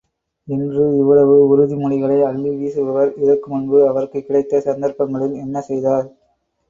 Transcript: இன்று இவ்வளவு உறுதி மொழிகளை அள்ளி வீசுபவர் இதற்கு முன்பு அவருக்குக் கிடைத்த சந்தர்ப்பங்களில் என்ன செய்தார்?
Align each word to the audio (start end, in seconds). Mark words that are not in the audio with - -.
இன்று 0.47 0.85
இவ்வளவு 0.95 1.35
உறுதி 1.47 1.75
மொழிகளை 1.75 2.17
அள்ளி 2.21 2.53
வீசுபவர் 2.55 3.11
இதற்கு 3.17 3.49
முன்பு 3.51 3.79
அவருக்குக் 3.87 4.25
கிடைத்த 4.25 4.63
சந்தர்ப்பங்களில் 4.67 5.37
என்ன 5.39 5.61
செய்தார்? 5.61 6.07